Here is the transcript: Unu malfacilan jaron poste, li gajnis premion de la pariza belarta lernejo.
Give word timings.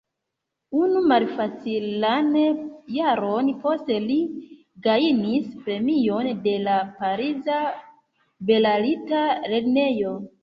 Unu 0.83 1.01
malfacilan 1.09 2.31
jaron 2.95 3.51
poste, 3.65 3.97
li 4.07 4.17
gajnis 4.87 5.51
premion 5.67 6.31
de 6.47 6.55
la 6.69 6.79
pariza 7.03 7.59
belarta 8.51 9.21
lernejo. 9.53 10.15